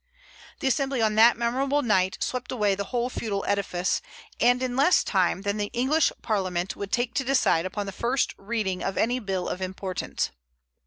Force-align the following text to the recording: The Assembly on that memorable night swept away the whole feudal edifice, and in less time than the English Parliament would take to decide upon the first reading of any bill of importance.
The 0.61 0.67
Assembly 0.67 0.99
on 0.99 1.13
that 1.13 1.37
memorable 1.37 1.83
night 1.83 2.17
swept 2.21 2.51
away 2.51 2.73
the 2.73 2.85
whole 2.85 3.07
feudal 3.07 3.45
edifice, 3.47 4.01
and 4.39 4.63
in 4.63 4.75
less 4.75 5.03
time 5.03 5.43
than 5.43 5.57
the 5.57 5.69
English 5.73 6.11
Parliament 6.23 6.75
would 6.75 6.91
take 6.91 7.13
to 7.13 7.23
decide 7.23 7.67
upon 7.67 7.85
the 7.85 7.91
first 7.91 8.33
reading 8.35 8.81
of 8.83 8.97
any 8.97 9.19
bill 9.19 9.47
of 9.47 9.61
importance. 9.61 10.31